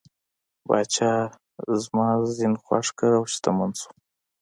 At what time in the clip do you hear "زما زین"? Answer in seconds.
1.81-2.53